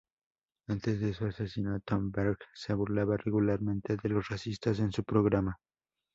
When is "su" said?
1.13-1.27, 4.91-5.03